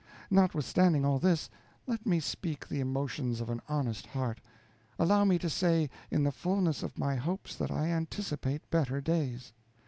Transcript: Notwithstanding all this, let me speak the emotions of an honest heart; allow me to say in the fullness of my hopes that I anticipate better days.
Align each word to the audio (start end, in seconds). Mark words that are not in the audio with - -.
Notwithstanding 0.31 1.05
all 1.05 1.19
this, 1.19 1.47
let 1.85 2.07
me 2.07 2.19
speak 2.19 2.67
the 2.67 2.79
emotions 2.79 3.39
of 3.39 3.51
an 3.51 3.61
honest 3.69 4.07
heart; 4.07 4.41
allow 4.97 5.23
me 5.25 5.37
to 5.37 5.47
say 5.47 5.91
in 6.09 6.23
the 6.23 6.31
fullness 6.31 6.81
of 6.81 6.97
my 6.97 7.17
hopes 7.17 7.55
that 7.57 7.69
I 7.69 7.85
anticipate 7.89 8.67
better 8.71 8.99
days. 8.99 9.53